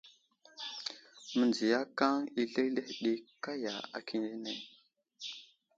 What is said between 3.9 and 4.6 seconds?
akindene.